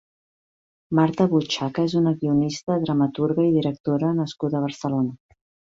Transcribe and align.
Marta 0.99 1.27
Buchaca 1.33 1.85
és 1.89 1.95
una 2.01 2.15
guionista, 2.23 2.81
dramaturga 2.87 3.49
i 3.53 3.55
directora 3.61 4.15
nascuda 4.25 4.61
a 4.63 4.69
Barcelona. 4.71 5.17